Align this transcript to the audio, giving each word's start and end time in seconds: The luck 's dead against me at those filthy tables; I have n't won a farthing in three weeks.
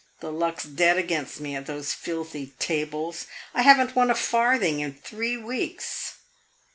The 0.19 0.31
luck 0.31 0.61
's 0.61 0.63
dead 0.63 0.97
against 0.97 1.39
me 1.39 1.55
at 1.55 1.67
those 1.67 1.93
filthy 1.93 2.53
tables; 2.57 3.27
I 3.53 3.61
have 3.61 3.77
n't 3.79 3.95
won 3.95 4.09
a 4.09 4.15
farthing 4.15 4.79
in 4.79 4.95
three 4.95 5.37
weeks. 5.37 6.15